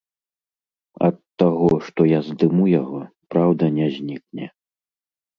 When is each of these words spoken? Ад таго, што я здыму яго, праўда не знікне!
Ад 1.07 1.17
таго, 1.41 1.67
што 1.89 2.07
я 2.11 2.19
здыму 2.29 2.65
яго, 2.71 3.01
праўда 3.35 3.63
не 3.77 3.87
знікне! 3.99 4.47